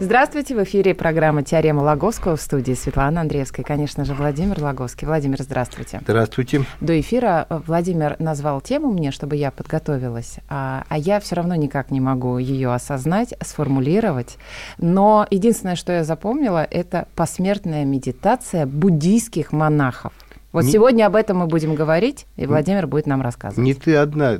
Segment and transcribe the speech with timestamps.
[0.00, 5.08] Здравствуйте, в эфире программа «Теорема Лаговского» в студии Светлана Андреевская конечно же, Владимир Лаговский.
[5.08, 5.98] Владимир, здравствуйте.
[6.02, 6.64] Здравствуйте.
[6.80, 11.56] До эфира э, Владимир назвал тему мне, чтобы я подготовилась, а, а я все равно
[11.56, 14.38] никак не могу ее осознать, сформулировать.
[14.78, 20.12] Но единственное, что я запомнила, это посмертная медитация буддийских монахов.
[20.52, 23.64] Вот Не- сегодня об этом мы будем говорить, и Владимир будет нам рассказывать.
[23.64, 24.38] Не ты одна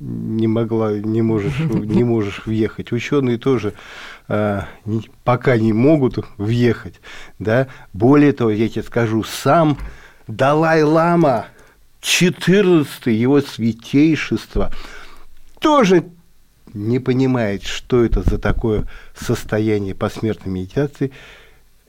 [0.00, 2.92] не могла, не можешь, не можешь въехать.
[2.92, 3.74] Ученые тоже
[4.28, 7.00] а, не- пока не могут въехать.
[7.38, 7.68] Да?
[7.92, 9.78] Более того, я тебе скажу, сам
[10.26, 11.46] Далай-Лама,
[12.00, 14.72] 14 его святейшество,
[15.60, 16.04] тоже
[16.74, 18.86] не понимает, что это за такое
[19.18, 21.10] состояние посмертной медитации,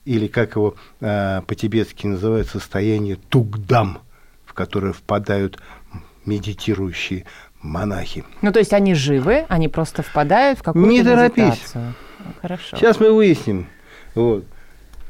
[0.06, 4.00] или как его а, по-тибетски называют, состояние тугдам,
[4.46, 5.60] в которое впадают
[6.26, 7.26] медитирующие
[7.62, 8.24] монахи.
[8.42, 11.38] Ну, то есть они живы, они просто впадают в какую-то Не торопись.
[11.46, 11.94] медитацию.
[12.42, 12.78] Хорошо.
[12.78, 13.68] Сейчас мы выясним.
[14.16, 14.46] Вот.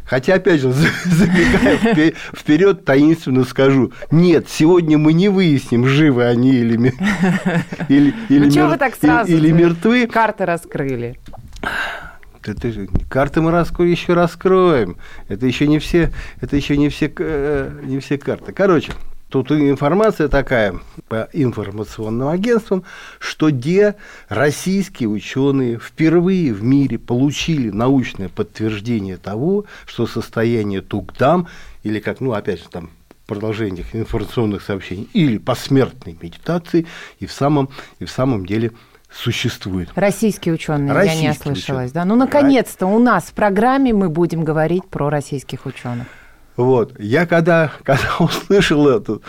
[0.05, 0.71] Хотя, опять же,
[1.05, 6.77] забегая впе- вперед, таинственно скажу, нет, сегодня мы не выясним, живы они или,
[7.89, 9.31] или, или, ну, мер- вы так сразу?
[9.31, 10.07] или мертвы.
[10.07, 11.19] Карты раскрыли.
[12.41, 14.97] Ты же- карты мы раскро- еще раскроем.
[15.27, 18.51] Это еще не все, это еще не все, э, не все карты.
[18.53, 18.93] Короче,
[19.29, 20.75] тут информация такая
[21.07, 22.83] по информационным агентствам,
[23.19, 23.95] что где
[24.27, 31.47] российские ученые впервые в мире получили научное подтверждение того, что состояние тугдам,
[31.83, 32.89] или как, ну, опять же, там,
[33.25, 36.87] продолжение информационных сообщений, или посмертной медитации
[37.19, 37.69] и в самом,
[37.99, 38.71] и в самом деле
[39.11, 39.89] существует.
[39.95, 41.91] Российские ученые, я не Российские ослышалась.
[41.91, 41.93] ученые.
[41.93, 42.05] Да?
[42.05, 46.07] Ну, наконец-то у нас в программе мы будем говорить про российских ученых.
[46.59, 46.99] Вот.
[46.99, 49.19] Я когда, когда услышал это,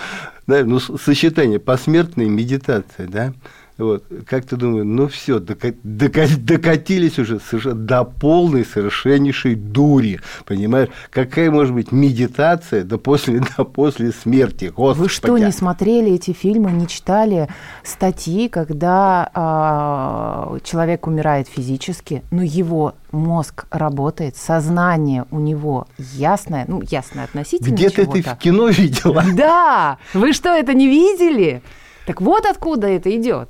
[0.49, 3.33] да, ну, сочетание посмертной медитации, да,
[3.81, 7.41] вот, как ты думаешь, ну все, докатились уже
[7.75, 10.89] до полной совершеннейшей дури, понимаешь?
[11.11, 15.03] Какая может быть медитация до после, до после смерти, Господи.
[15.03, 17.49] Вы что, не смотрели эти фильмы, не читали
[17.83, 26.83] статьи, когда а, человек умирает физически, но его мозг работает, сознание у него ясное, ну,
[26.83, 29.25] ясное относительно Где-то ты в кино видела?
[29.35, 29.99] Да!
[30.15, 31.63] Вы что, это не видели?
[32.07, 33.49] Так вот откуда это идет.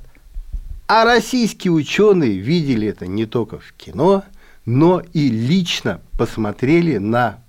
[0.93, 4.25] А российские ученые видели это не только в кино,
[4.65, 7.41] но и лично посмотрели на,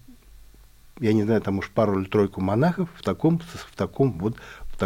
[1.01, 4.37] я не знаю, там уж пару или тройку монахов в таком, в таком вот,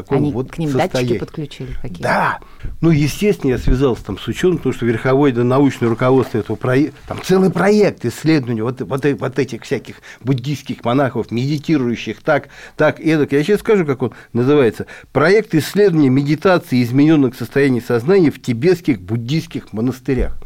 [0.03, 1.09] таком Они вот к ним состоянии.
[1.09, 2.03] датчики подключили какие-то.
[2.03, 2.39] Да.
[2.81, 6.99] Ну, естественно, я связался там с ученым, потому что верховое да, научное руководство этого проекта,
[7.09, 13.01] там целый проект исследования вот, вот, э- вот этих всяких буддийских монахов, медитирующих так, так,
[13.01, 13.33] эдак.
[13.33, 14.87] Я сейчас скажу, как он называется.
[15.13, 20.37] Проект исследования медитации измененных состояний сознания в тибетских буддийских монастырях.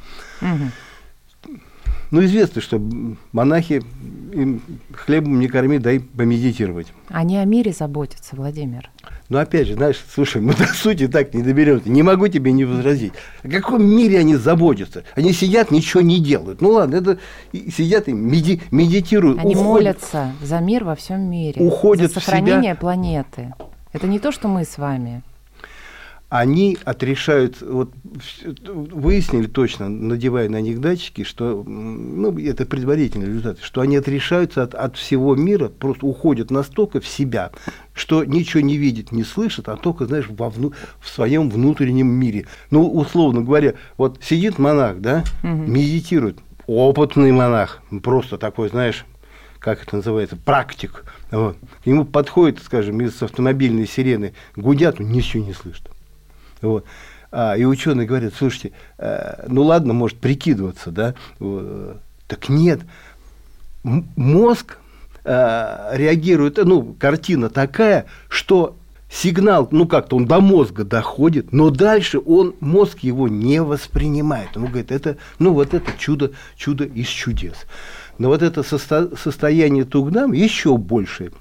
[0.41, 0.71] Мгм.
[2.11, 2.81] Ну, известно, что
[3.33, 3.83] монахи
[4.33, 4.61] им
[4.93, 6.89] хлебом не корми, дай помедитировать.
[7.09, 8.91] Они о мире заботятся, Владимир.
[9.29, 11.89] Но опять же, знаешь, слушай, мы до сути так не доберемся.
[11.89, 13.13] Не могу тебе не возразить.
[13.45, 15.05] О каком мире они заботятся?
[15.15, 16.61] Они сидят, ничего не делают.
[16.61, 17.19] Ну ладно, это
[17.53, 19.39] сидят и меди- медитируют.
[19.39, 19.69] Они уходят.
[20.01, 21.63] молятся за мир во всем мире.
[21.63, 22.81] Уходят за сохранение себя.
[22.81, 23.55] планеты.
[23.93, 25.23] Это не то, что мы с вами.
[26.31, 27.91] Они отрешают, вот
[28.65, 34.77] выяснили точно, надевая на них датчики, что, ну, это предварительный результат, что они отрешаются от,
[34.77, 37.51] от всего мира, просто уходят настолько в себя,
[37.95, 42.47] что ничего не видят, не слышат, а только, знаешь, во вну- в своем внутреннем мире.
[42.71, 49.05] Ну, условно говоря, вот сидит монах, да, медитирует, опытный монах, просто такой, знаешь,
[49.59, 51.05] как это называется, практик.
[51.33, 51.57] Вот.
[51.83, 55.91] К нему подходит, скажем, из автомобильной сирены, гудят, он ничего не слышит.
[56.61, 56.85] Вот.
[57.33, 61.95] А, и ученые говорят, слушайте, э, ну ладно, может прикидываться, да, э,
[62.27, 62.81] так нет,
[63.83, 64.79] мозг
[65.25, 68.77] э, реагирует, ну, картина такая, что
[69.11, 74.57] сигнал, ну как-то он до мозга доходит, но дальше он, мозг его не воспринимает.
[74.57, 77.67] Он говорит, это, ну вот это чудо, чудо из чудес.
[78.19, 81.33] Но вот это состо- состояние тугдам еще большее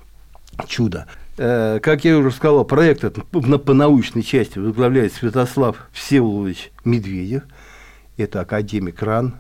[0.68, 1.06] чудо.
[1.42, 7.44] Э, Как я уже сказал, проект этот по научной части возглавляет Святослав Всеволодович Медведев.
[8.18, 9.36] Это академик РАН,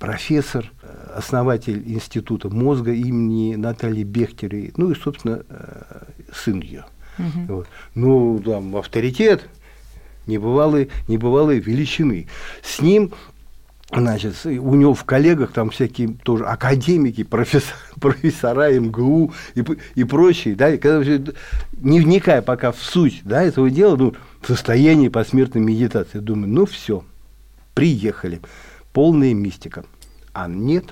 [0.00, 6.02] профессор, э, основатель Института мозга имени Натальи Бехтерей, ну и, собственно, э,
[6.34, 6.86] сын ее.
[7.20, 7.54] Угу.
[7.54, 7.68] Вот.
[7.94, 9.48] Ну, там, авторитет
[10.26, 12.26] небывалой, небывалой величины.
[12.64, 13.12] С ним
[13.90, 19.64] Значит, у него в коллегах там всякие тоже академики, профессор, профессора МГУ и,
[19.94, 21.32] и прочие, да, и когда,
[21.72, 26.66] не вникая пока в суть да, этого дела, ну, в состоянии посмертной медитации, думаю, ну
[26.66, 27.02] все,
[27.74, 28.40] приехали,
[28.92, 29.84] полная мистика.
[30.34, 30.84] А нет.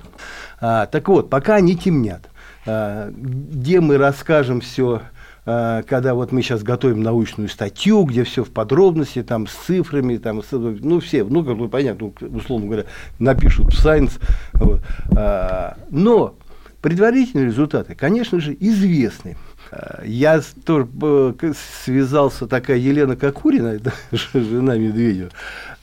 [0.59, 2.27] А, так вот, пока они темнят,
[2.65, 5.03] а, где мы расскажем все
[5.47, 10.43] когда вот мы сейчас готовим научную статью, где все в подробности, там с цифрами, там,
[10.43, 12.85] с, ну все, ну как бы понятно, ну, условно говоря,
[13.17, 14.19] напишут в Science.
[14.53, 14.81] Вот.
[15.15, 16.35] А, но
[16.81, 19.37] предварительные результаты, конечно же, известны.
[19.71, 21.53] А, я тоже э,
[21.83, 23.79] связался, такая Елена Кокурина,
[24.11, 25.29] жена Медведева,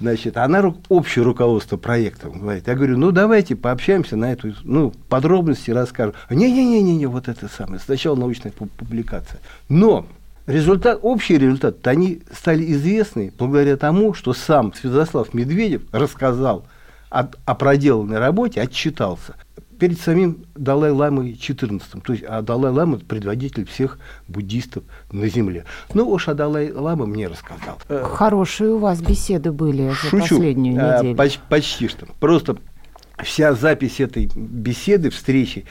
[0.00, 2.66] значит, она общее руководство проектом говорит.
[2.66, 6.14] Я говорю, ну давайте пообщаемся на эту, ну, подробности расскажем.
[6.30, 9.40] Не-не-не-не, вот это самое, сначала научная публикация.
[9.68, 10.06] Но
[10.46, 16.66] результат, общий результат, они стали известны благодаря тому, что сам Святослав Медведев рассказал
[17.10, 19.34] о, о проделанной работе, отчитался
[19.78, 22.00] перед самим Далай-Ламой XIV.
[22.02, 23.98] То есть, а Далай-Лама– предводитель всех
[24.28, 25.64] буддистов на земле.
[25.92, 27.78] Ну, уж а Далай-Лама мне рассказал.
[27.88, 30.20] Хорошие у вас беседы были за Шучу.
[30.20, 31.16] последнюю а, неделю.
[31.16, 32.06] Почти, почти что.
[32.20, 32.56] Просто
[33.22, 35.64] вся запись этой беседы, встречи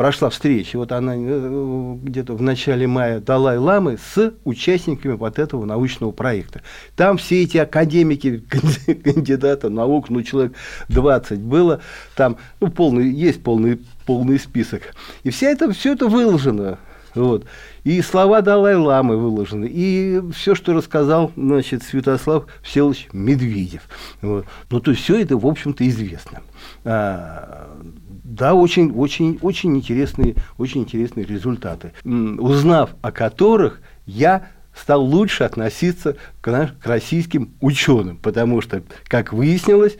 [0.00, 6.10] прошла встреча, вот она э, где-то в начале мая Далай-Ламы с участниками вот этого научного
[6.10, 6.62] проекта.
[6.96, 8.38] Там все эти академики,
[9.04, 10.54] кандидаты наук, ну, человек
[10.88, 11.82] 20 было,
[12.16, 14.94] там, ну, полный, есть полный, полный список.
[15.22, 16.78] И вся это, все это выложено.
[17.14, 17.46] Вот.
[17.84, 23.82] И слова Далай-Ламы выложены, и все, что рассказал значит, Святослав Всеволодович Медведев.
[24.22, 24.46] Вот.
[24.70, 26.42] Ну, то есть все это, в общем-то, известно.
[26.84, 27.76] А,
[28.24, 36.16] да, очень, очень, очень интересные, очень интересные результаты, узнав о которых я стал лучше относиться
[36.40, 39.96] к, к российским ученым, потому что, как выяснилось,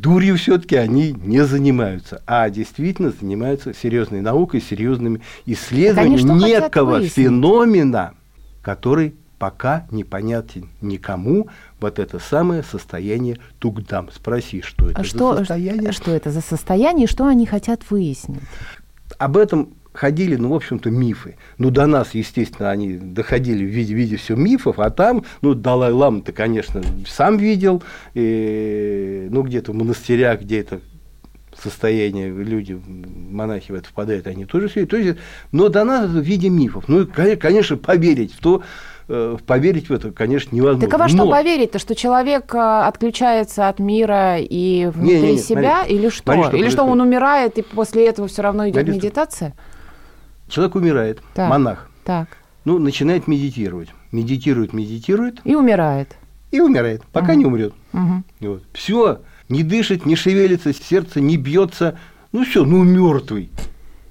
[0.00, 8.14] дурью все-таки они не занимаются, а действительно занимаются серьезной наукой, серьезными исследованиями некого феномена,
[8.62, 11.48] который пока непонятен никому
[11.80, 14.10] вот это самое состояние Тугдам.
[14.12, 15.92] Спроси, что это а что, за состояние.
[15.92, 18.40] Что это за состояние и что они хотят выяснить?
[19.18, 21.36] Об этом ходили, ну, в общем-то, мифы.
[21.56, 25.54] Ну, до нас, естественно, они доходили в виде, в виде все мифов, а там, ну,
[25.54, 27.82] Далай-Лама-то, конечно, сам видел,
[28.12, 30.80] и, ну, где-то в монастырях, где это
[31.56, 32.78] состояние, люди,
[33.30, 34.84] монахи в это впадают, они тоже все.
[34.84, 35.16] То есть,
[35.52, 36.88] но до нас это в виде мифов.
[36.88, 38.62] Ну, конечно, поверить в то,
[39.06, 40.88] Э, поверить в это, конечно, невозможно.
[40.88, 41.30] Так а во что Но...
[41.30, 46.08] поверить-то, что человек э, отключается от мира и внутри не, не, не, себя, смотри, или
[46.08, 46.22] что?
[46.22, 49.54] Смотри, что или что он умирает, и после этого все равно идет смотри, медитация?
[50.48, 51.90] Человек умирает, так, монах.
[52.04, 52.28] Так.
[52.64, 53.88] Ну, начинает медитировать.
[54.12, 55.40] Медитирует, медитирует.
[55.44, 56.16] И умирает.
[56.50, 57.38] И умирает, пока угу.
[57.38, 57.74] не умрет.
[57.92, 58.22] Угу.
[58.40, 58.62] Вот.
[58.72, 61.98] Все, не дышит, не шевелится, сердце не бьется.
[62.32, 63.50] Ну все, ну мертвый.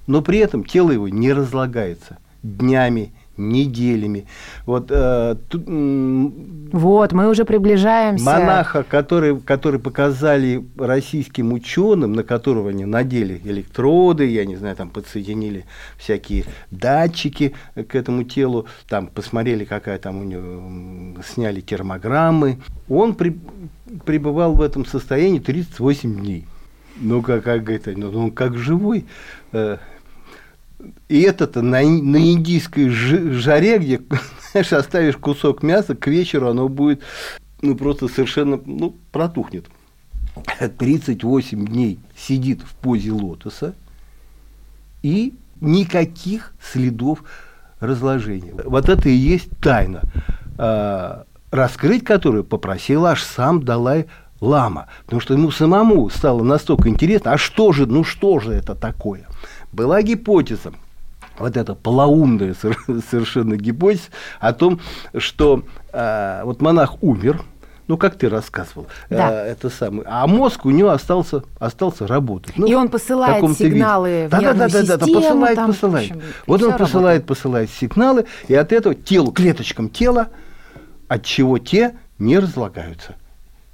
[0.06, 4.26] Но при этом тело его не разлагается днями, неделями.
[4.66, 8.24] Вот, э, тут, вот, мы уже приближаемся.
[8.24, 14.90] Монаха, который, который показали российским ученым, на которого они надели электроды, я не знаю, там
[14.90, 15.64] подсоединили
[15.98, 22.58] всякие датчики к этому телу, там посмотрели, какая там у него, сняли термограммы.
[22.88, 23.38] Он при,
[24.04, 26.46] пребывал в этом состоянии 38 дней.
[26.96, 29.04] Ну, как, как это, ну, он как живой.
[29.52, 29.78] Э,
[31.08, 34.00] и это-то на, на индийской жаре, где,
[34.52, 37.02] знаешь, оставишь кусок мяса, к вечеру оно будет
[37.62, 39.66] ну, просто совершенно ну, протухнет.
[40.78, 43.74] 38 дней сидит в позе лотоса
[45.02, 47.22] и никаких следов
[47.80, 48.52] разложения.
[48.64, 50.02] Вот это и есть тайна,
[50.58, 54.06] а, раскрыть которую попросил аж сам Далай
[54.44, 58.74] Лама, потому что ему самому стало настолько интересно, а что же, ну что же это
[58.74, 59.26] такое?
[59.72, 60.72] Была гипотеза,
[61.38, 62.54] вот эта полоумная
[63.10, 64.04] совершенно гипотеза
[64.40, 64.80] о том,
[65.16, 67.42] что э, вот монах умер,
[67.86, 69.46] ну, как ты рассказывал, да.
[69.46, 72.56] э, это самое, а мозг у него остался, остался работать.
[72.56, 74.26] Ну, и он посылает сигналы виде.
[74.28, 76.10] в да, да, да, да, да, посылает, там, посылает.
[76.10, 77.26] Общем, вот он посылает, работает.
[77.26, 80.28] посылает сигналы, и от этого телу, клеточкам тела,
[81.08, 83.16] от чего те не разлагаются.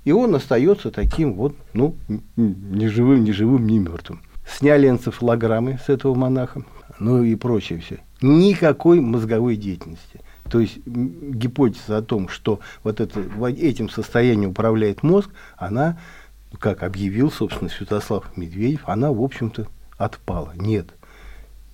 [0.05, 1.95] И он остается таким вот, ну,
[2.37, 4.23] ни живым, ни живым, ни мертвым.
[4.47, 6.63] Сняли энцефалограммы с этого монаха,
[6.99, 7.99] ну и прочее все.
[8.23, 10.21] Никакой мозговой деятельности.
[10.51, 13.21] То есть гипотеза о том, что вот это,
[13.57, 15.99] этим состоянием управляет мозг, она
[16.59, 19.67] как объявил, собственно, Святослав Медведев, она, в общем-то,
[19.97, 20.53] отпала.
[20.57, 20.87] Нет,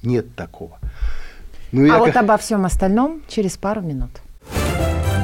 [0.03, 0.79] нет такого.
[1.73, 1.99] Ну, а я...
[1.99, 4.11] вот обо всем остальном через пару минут.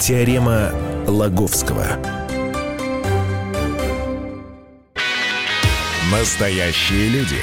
[0.00, 0.70] Теорема
[1.06, 1.86] Лаговского.
[6.12, 7.38] Настоящие люди.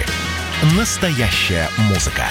[0.78, 2.26] Настоящая музыка.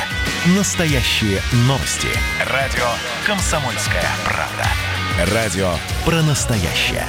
[0.57, 2.07] Настоящие новости.
[2.49, 2.85] Радио
[3.27, 5.35] «Комсомольская правда».
[5.35, 5.71] Радио
[6.07, 7.03] про настоящее.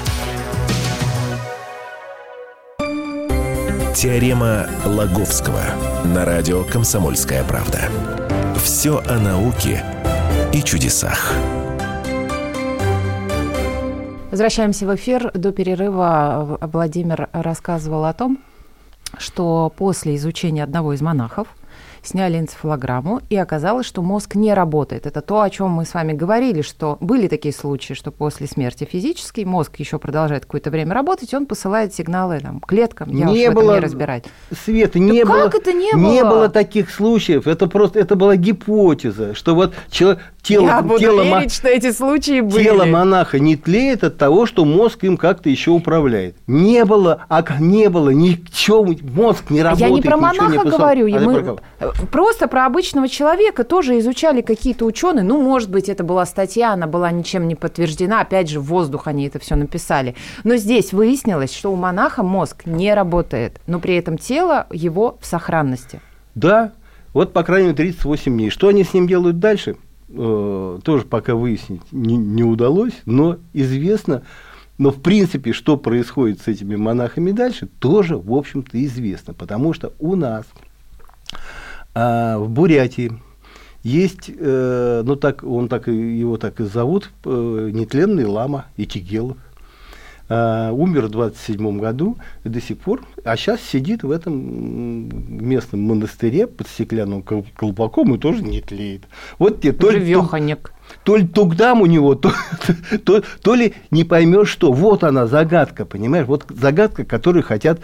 [3.94, 5.62] Теорема Лаговского
[6.06, 7.82] на радио «Комсомольская правда».
[8.56, 9.86] Все о науке
[10.52, 11.36] и чудесах.
[14.32, 15.32] Возвращаемся в эфир.
[15.36, 18.40] До перерыва Владимир рассказывал о том,
[19.18, 21.48] что после изучения одного из монахов
[22.04, 25.06] сняли энцефалограмму, и оказалось, что мозг не работает.
[25.06, 28.88] Это то, о чем мы с вами говорили, что были такие случаи, что после смерти
[28.90, 33.10] физический мозг еще продолжает какое-то время работать, и он посылает сигналы там, клеткам.
[33.10, 34.26] Я не уж было, не разбирать.
[34.66, 35.44] Света, не да было.
[35.46, 36.30] Как это не, не было?
[36.30, 37.48] было таких случаев.
[37.48, 41.92] Это просто это была гипотеза, что вот человек тело, Я буду тело, верить, что эти
[41.92, 42.64] случаи были.
[42.64, 46.36] Тело монаха не тлеет от того, что мозг им как-то еще управляет.
[46.48, 49.90] Не было, а не было ничего, мозг не работает.
[49.90, 54.86] Я не про монаха не говорю, а мы просто про обычного человека тоже изучали какие-то
[54.86, 55.24] ученые.
[55.24, 58.22] Ну, может быть, это была статья, она была ничем не подтверждена.
[58.22, 60.16] Опять же, в воздух они это все написали.
[60.44, 65.26] Но здесь выяснилось, что у монаха мозг не работает, но при этом тело его в
[65.26, 66.02] сохранности.
[66.36, 66.72] Да,
[67.14, 68.50] вот по крайней мере 38 дней.
[68.50, 69.76] Что они с ним делают дальше?
[70.10, 74.24] Э, тоже пока выяснить не, не удалось, но известно,
[74.80, 79.94] но в принципе, что происходит с этими монахами дальше, тоже, в общем-то, известно, потому что
[80.00, 80.46] у нас
[81.94, 83.12] а, в Бурятии
[83.84, 89.38] есть, э, ну так, он так его так и зовут, э, нетленный лама Итигелов.
[90.32, 95.10] Uh, умер в 27 году и до сих пор, а сейчас сидит в этом
[95.44, 99.06] местном монастыре под стеклянным колпаком и тоже не тлеет.
[99.40, 100.30] Вот тебе то ли, то,
[101.04, 102.32] то ли тугдам у него, то,
[103.06, 104.72] то, то ли не поймешь что.
[104.72, 106.28] Вот она загадка, понимаешь?
[106.28, 107.80] Вот загадка, которую хотят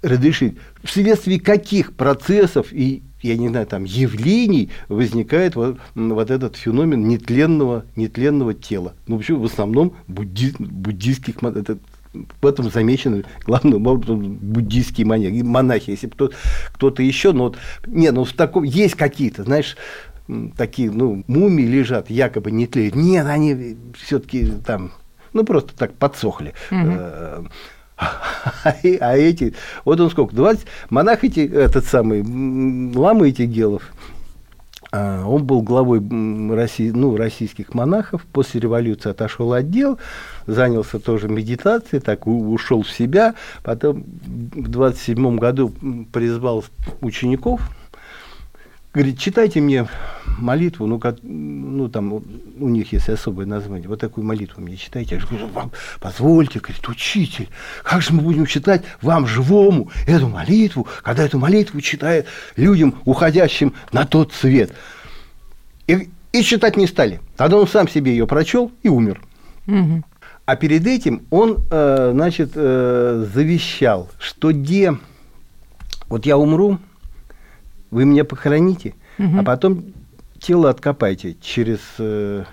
[0.00, 0.56] разрешить.
[0.82, 7.84] Вследствие каких процессов и я не знаю, там, явлений возникает вот, вот этот феномен нетленного,
[7.96, 8.94] нетленного тела.
[9.06, 11.78] Ну, вообще, в основном будди, буддийских, это,
[12.40, 16.30] в этом замечены главным образом буддийские монахи, монахи если кто,
[16.72, 19.76] кто-то еще, но вот, не, ну в таком есть какие-то, знаешь,
[20.56, 22.94] такие, ну, мумии лежат, якобы не тлеют.
[22.94, 24.92] Нет, они все-таки там,
[25.32, 26.54] ну, просто так подсохли.
[26.70, 27.48] Угу.
[29.00, 29.54] А эти,
[29.84, 32.22] вот он сколько, 20, монах эти, этот самый,
[32.94, 33.82] лама эти гелов,
[34.94, 36.00] а, он был главой
[36.54, 39.98] России, ну, российских монахов, после революции отошел от дел,
[40.46, 45.72] занялся тоже медитацией, так ушел в себя, потом в 27 году
[46.12, 46.64] призвал
[47.00, 47.62] учеников,
[48.92, 49.88] говорит, читайте мне
[50.38, 55.16] молитву, ну, как, ну там у них есть особое название, вот такую молитву мне читайте.
[55.16, 57.48] Я говорю, вам позвольте, говорит, учитель,
[57.82, 63.74] как же мы будем читать вам живому эту молитву, когда эту молитву читает людям, уходящим
[63.92, 64.72] на тот свет.
[65.86, 67.20] И, и читать не стали.
[67.36, 69.20] Тогда он сам себе ее прочел и умер.
[69.66, 70.02] Угу.
[70.44, 74.96] А перед этим он, э, значит, э, завещал, что где
[76.08, 76.78] вот я умру,
[77.92, 79.38] вы меня похороните, угу.
[79.38, 79.92] а потом
[80.40, 82.44] тело откопайте через, э,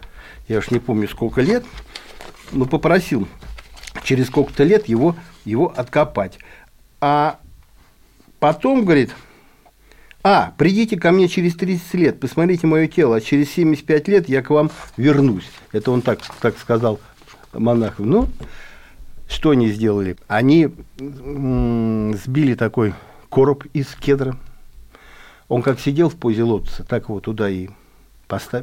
[0.47, 1.63] я уж не помню сколько лет,
[2.51, 3.27] но попросил
[4.03, 5.15] через сколько-то лет его,
[5.45, 6.37] его откопать.
[6.99, 7.39] А
[8.39, 9.15] потом, говорит,
[10.23, 14.41] а, придите ко мне через 30 лет, посмотрите мое тело, а через 75 лет я
[14.41, 15.49] к вам вернусь.
[15.71, 16.99] Это он так, так сказал
[17.53, 18.09] монахам.
[18.09, 18.27] Ну,
[19.29, 20.17] что они сделали?
[20.27, 20.67] Они
[20.97, 22.93] сбили такой
[23.29, 24.37] короб из кедра,
[25.49, 27.69] он как сидел в позе лотоса, так его туда и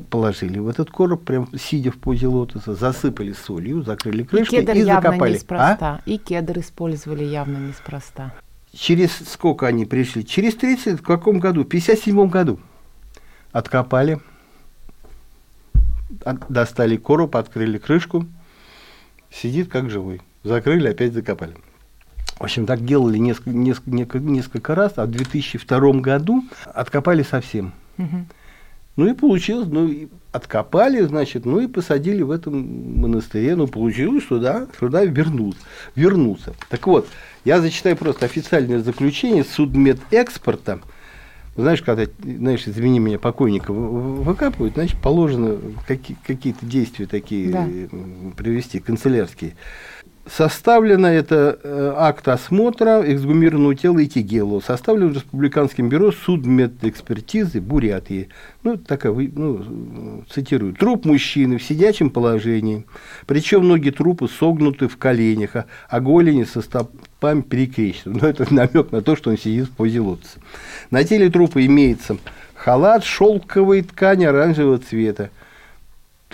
[0.09, 4.73] положили в этот короб, прям сидя в позе лотоса, засыпали солью, закрыли крышкой и, кедр
[4.73, 5.35] и явно закопали.
[5.35, 5.95] Неспроста.
[5.97, 6.01] А?
[6.07, 8.33] И кедр использовали явно неспроста.
[8.73, 10.25] Через сколько они пришли?
[10.25, 11.65] Через 30, в каком году?
[11.65, 12.61] В 57 году.
[13.51, 14.21] Откопали,
[16.25, 18.27] от, достали короб, открыли крышку,
[19.33, 20.21] сидит как живой.
[20.45, 21.57] Закрыли, опять закопали.
[22.39, 27.73] В общем, так делали несколько, несколько, несколько раз, а в 2002 году откопали совсем.
[27.97, 28.27] Угу.
[28.97, 33.55] Ну и получилось, ну и откопали, значит, ну и посадили в этом монастыре.
[33.55, 35.59] Ну, получилось, что да, сюда вернулся.
[35.95, 36.55] вернулся.
[36.71, 37.07] Так вот,
[37.45, 40.81] я зачитаю просто официальное заключение судмедэкспорта.
[41.57, 47.67] Знаешь, когда, знаешь, извини меня, покойника выкапывают, значит, положено какие- какие-то действия такие да.
[48.37, 49.57] привести, канцелярские
[50.29, 54.61] Составлено это э, акт осмотра эксгумированного тела Итигелу.
[54.61, 58.29] Составлен Республиканским бюро судмедэкспертизы Бурятии.
[58.65, 60.75] Ну, такая, ну, цитирую.
[60.75, 62.87] Труп мужчины в сидячем положении.
[63.27, 68.19] Причем ноги трупа согнуты в коленях, а, а голени со стопами перекрещены.
[68.21, 70.41] Но это намек на то, что он сидит в позе лотоса.
[70.91, 72.17] На теле трупа имеется
[72.57, 75.31] халат шелковой ткани оранжевого цвета,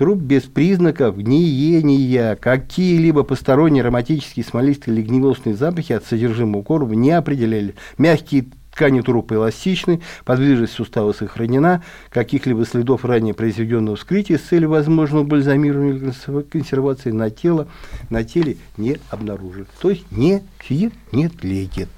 [0.02, 7.12] Труп без признаков гниения, какие-либо посторонние ароматические, смолистые или гнилостные запахи от содержимого короба не
[7.12, 7.76] определяли.
[7.99, 15.23] Мягкие ткани трупа эластичны, подвижность сустава сохранена, каких-либо следов ранее произведенного вскрытия с целью возможного
[15.23, 17.68] бальзамирования или консервации на тело,
[18.11, 19.66] на теле не обнаружили.
[19.80, 21.90] То есть не сидит, не тлеет.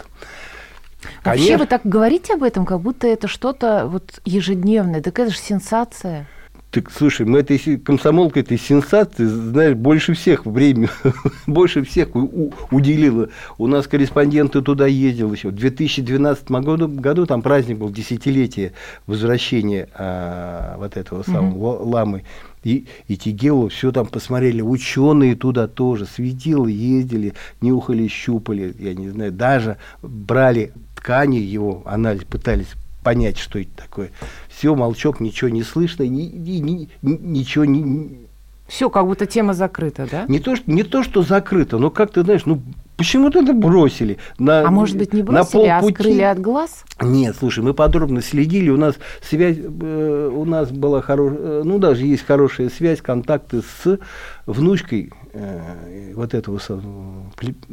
[1.24, 5.00] Вообще вы так говорите об этом, как будто это что-то вот ежедневное.
[5.00, 6.26] Так это же сенсация.
[6.74, 10.88] Так, слушай, мы этой комсомолкой этой сенсации, знаешь, больше всех времени,
[11.46, 13.28] больше всех у, уделила.
[13.58, 15.50] У нас корреспонденты туда ездил еще.
[15.50, 18.72] В 2012 году, году там праздник был, десятилетие
[19.06, 21.88] возвращения а, вот этого самого mm-hmm.
[21.88, 22.24] ламы
[22.64, 29.10] и, и Тигелу, все там посмотрели, ученые туда тоже, светилы ездили, нюхали, щупали, я не
[29.10, 34.10] знаю, даже брали ткани его, анализ, пытались понять, что это такое.
[34.48, 38.26] Все, молчок, ничего не слышно, ни, ни, ни, ничего не...
[38.66, 40.24] Все, как будто тема закрыта, да?
[40.26, 42.62] Не то, что, не то, что закрыто, но как ты знаешь, ну
[42.96, 44.16] почему-то это бросили.
[44.38, 46.84] На, а может быть, не бросили, на а скрыли от глаз?
[47.02, 51.78] Нет, слушай, мы подробно следили, у нас связь, э, у нас была хорошая, э, ну
[51.78, 53.98] даже есть хорошая связь, контакты с
[54.46, 56.58] внучкой э, вот этого,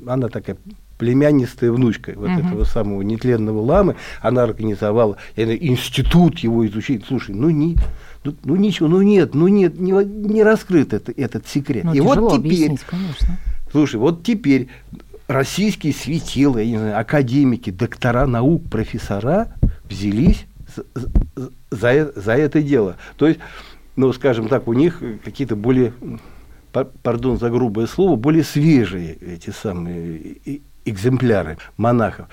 [0.06, 0.58] она такая
[1.02, 2.40] племяннистая внучка вот угу.
[2.40, 7.04] этого самого нетленного ламы, она организовала институт его изучения.
[7.08, 7.76] Слушай, ну не,
[8.24, 11.86] ну, ну ничего, ну нет, ну нет, не, не раскрыт это, этот секрет.
[11.86, 13.40] Ну, И вот теперь, конечно.
[13.72, 14.68] слушай, вот теперь
[15.28, 19.48] российские светилы, я не знаю, академики, доктора наук, профессора
[19.90, 20.84] взялись за,
[21.72, 22.98] за, за это дело.
[23.18, 23.40] То есть,
[23.96, 25.94] ну, скажем так, у них какие-то более,
[27.02, 32.28] пардон за грубое слово, более свежие эти самые экземпляры монахов.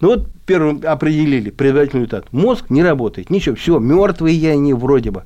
[0.00, 2.32] Ну вот первым определили предварительный результат.
[2.32, 5.24] Мозг не работает, ничего, все, мертвые я не вроде бы.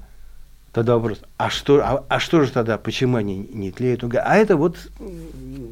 [0.75, 4.03] Тогда вопрос, а что, а, а что же тогда, почему они не тлеют?
[4.13, 4.77] А это вот,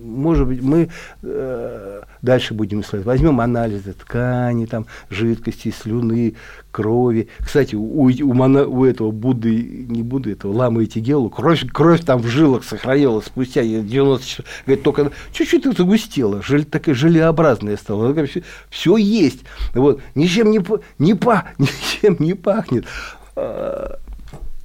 [0.05, 0.91] может быть, мы
[1.25, 3.07] э, дальше будем исследовать.
[3.07, 6.37] Возьмем анализы ткани, там, жидкости, слюны,
[6.71, 7.29] крови.
[7.41, 12.21] Кстати, у, у, мона, у этого Будды, не Будды, этого Ламы Этигелу, кровь, кровь там
[12.21, 14.47] в жилах сохранилась спустя 90 часов.
[14.67, 18.15] Говорит, только чуть-чуть это загустело, желе, такая желеобразная стала.
[18.27, 19.41] Все, все есть.
[19.75, 20.01] Вот.
[20.15, 20.61] Ничем не,
[21.01, 22.87] не, па, ничем не пахнет.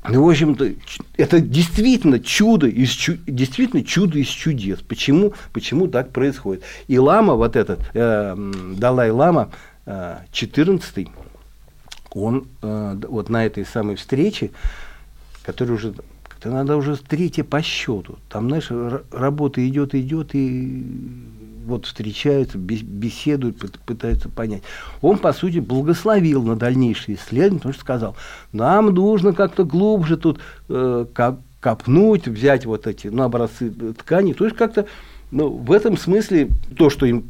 [0.10, 0.72] Ну, в общем-то,
[1.18, 2.96] это действительно чудо, из,
[3.28, 4.80] действительно чудо из чудес.
[4.80, 6.64] Почему, почему так происходит?
[6.88, 8.36] И лама, вот этот, э,
[8.78, 9.50] Далай-лама,
[9.86, 11.08] э, 14
[12.12, 14.52] он э, вот на этой самой встрече,
[15.44, 15.94] которая уже
[16.24, 18.18] как-то надо уже третья по счету.
[18.30, 18.70] Там, знаешь,
[19.12, 20.86] работа идет, идет, и
[21.68, 24.64] вот встречаются, беседуют, пытаются понять.
[25.02, 28.16] Он, по сути, благословил на дальнейшие исследования, потому что сказал,
[28.52, 31.06] нам нужно как-то глубже тут э,
[31.60, 34.34] копнуть, взять вот эти ну, образцы ткани.
[34.34, 34.88] То есть как-то
[35.32, 37.30] ну, в этом смысле то, что им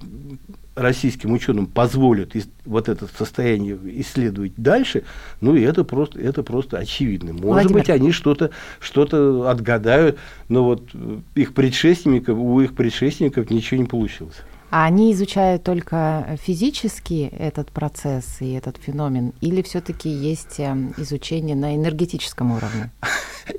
[0.78, 2.34] российским ученым позволят
[2.66, 5.04] вот это состояние исследовать дальше,
[5.42, 7.34] ну и это просто, это просто очевидно.
[7.34, 7.74] Может Владимир.
[7.74, 10.18] быть, они что-то что отгадают,
[10.50, 10.84] но вот
[11.36, 14.38] их предшественников, у их предшественников ничего не получилось.
[14.70, 21.56] А они изучают только физически этот процесс и этот феномен, или все-таки есть эм, изучение
[21.56, 22.92] на энергетическом уровне?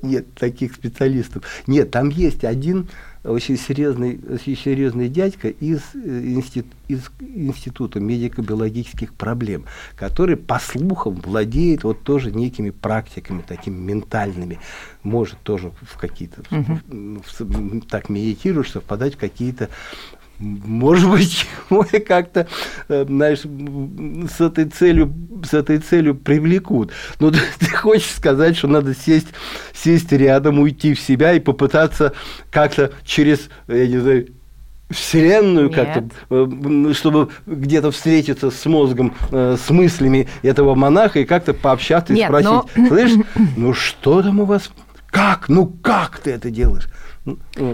[0.03, 1.45] Нет таких специалистов.
[1.67, 2.89] Нет, там есть один
[3.25, 9.65] очень серьезный, очень серьезный дядька из, э, институт, из Института медико-биологических проблем,
[9.97, 14.59] который, по слухам, владеет вот тоже некими практиками, такими ментальными,
[15.03, 17.83] может тоже в какие-то, угу.
[17.89, 19.69] так медитируешь, совпадать в какие-то
[20.39, 22.47] может быть, его как-то,
[22.89, 25.13] э, знаешь, с этой целью,
[25.45, 26.93] с этой целью привлекут.
[27.19, 29.29] Но ты, ты хочешь сказать, что надо сесть,
[29.75, 32.13] сесть рядом, уйти в себя и попытаться
[32.51, 34.29] как-то через, я не знаю,
[34.91, 41.53] Вселенную как-то, э, чтобы где-то встретиться с мозгом, э, с мыслями этого монаха и как-то
[41.53, 42.89] пообщаться Нет, и спросить, но...
[42.89, 43.13] слышь,
[43.57, 44.71] ну что там у вас,
[45.11, 46.89] как, ну как ты это делаешь?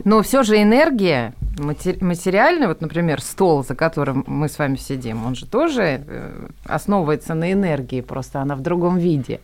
[0.04, 5.34] Но все же энергия материальная, вот, например, стол, за которым мы с вами сидим, он
[5.34, 9.40] же тоже э, основывается на энергии, просто она в другом виде.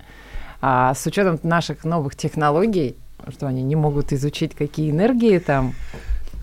[0.61, 2.97] А с учетом наших новых технологий,
[3.29, 5.73] что они не могут изучить, какие энергии там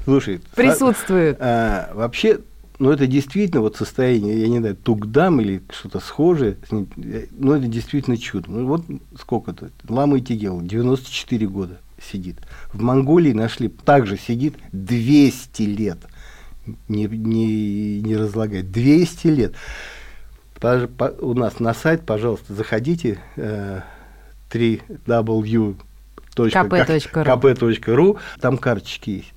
[0.06, 1.38] Слушай, присутствует.
[1.40, 2.40] А, вообще,
[2.80, 8.18] ну это действительно вот состояние, я не знаю, тугдам или что-то схожее, ну это действительно
[8.18, 8.50] чудо.
[8.50, 8.86] Ну вот
[9.20, 12.38] сколько-то, Лама Итигел, 94 года сидит.
[12.74, 15.98] В Монголии нашли, также сидит 200 лет.
[16.88, 18.72] Не, не, не разлагает.
[18.72, 19.54] 200 лет.
[20.60, 23.82] По, по, у нас на сайт, пожалуйста, заходите э,
[24.52, 25.76] 3w
[26.36, 29.34] kp.ru, там карточки есть.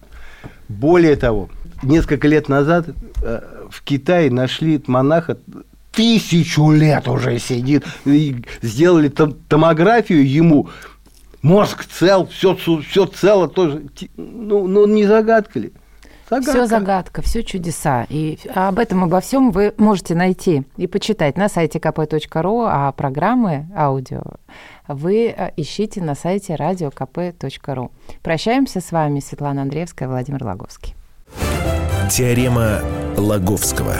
[0.68, 1.48] Более того,
[1.82, 2.88] несколько лет назад
[3.22, 5.36] э, в Китае нашли монаха,
[5.92, 10.68] тысячу лет уже сидит, и сделали том, томографию ему,
[11.42, 13.84] мозг цел, все, все цело тоже.
[14.16, 15.72] Ну, ну, не загадка ли?
[16.30, 16.52] Загадка.
[16.52, 18.06] Все загадка, все чудеса.
[18.08, 23.66] И об этом, обо всем вы можете найти и почитать на сайте kp.ru, а программы
[23.76, 24.22] аудио
[24.86, 27.90] вы э, ищите на сайте radiokp.ru.
[28.22, 30.94] Прощаемся с вами, Светлана Андреевская, Владимир Логовский.
[32.10, 32.80] Теорема
[33.16, 33.96] Лаговского.